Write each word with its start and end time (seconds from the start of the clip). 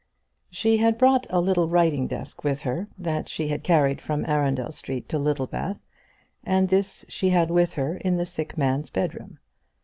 She 0.49 0.77
had 0.77 0.97
brought 0.97 1.27
a 1.29 1.39
little 1.39 1.69
writing 1.69 2.07
desk 2.07 2.43
with 2.43 2.61
her 2.61 2.87
that 2.97 3.29
she 3.29 3.49
had 3.49 3.61
carried 3.61 4.01
from 4.01 4.25
Arundel 4.25 4.71
Street 4.71 5.07
to 5.09 5.19
Littlebath, 5.19 5.85
and 6.43 6.69
this 6.69 7.05
she 7.07 7.29
had 7.29 7.51
with 7.51 7.75
her 7.75 7.97
in 7.97 8.17
the 8.17 8.25
sick 8.25 8.57
man's 8.57 8.89
bedroom. 8.89 9.37